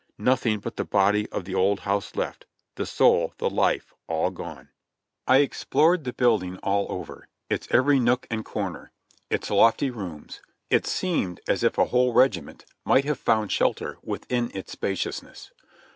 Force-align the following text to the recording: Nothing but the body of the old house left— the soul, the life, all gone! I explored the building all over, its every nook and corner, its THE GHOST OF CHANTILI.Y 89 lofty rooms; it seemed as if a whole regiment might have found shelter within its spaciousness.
Nothing 0.17 0.57
but 0.59 0.77
the 0.77 0.83
body 0.83 1.29
of 1.31 1.45
the 1.45 1.53
old 1.53 1.81
house 1.81 2.15
left— 2.15 2.47
the 2.75 2.87
soul, 2.87 3.35
the 3.37 3.51
life, 3.51 3.93
all 4.07 4.31
gone! 4.31 4.69
I 5.27 5.41
explored 5.41 6.05
the 6.05 6.11
building 6.13 6.57
all 6.63 6.87
over, 6.89 7.27
its 7.51 7.67
every 7.69 7.99
nook 7.99 8.25
and 8.31 8.43
corner, 8.43 8.93
its 9.29 9.49
THE 9.49 9.53
GHOST 9.53 9.73
OF 9.73 9.73
CHANTILI.Y 9.77 9.93
89 10.01 10.07
lofty 10.07 10.19
rooms; 10.19 10.41
it 10.71 10.87
seemed 10.87 11.39
as 11.47 11.61
if 11.63 11.77
a 11.77 11.85
whole 11.85 12.13
regiment 12.13 12.65
might 12.83 13.05
have 13.05 13.19
found 13.19 13.51
shelter 13.51 13.99
within 14.01 14.49
its 14.55 14.71
spaciousness. 14.71 15.51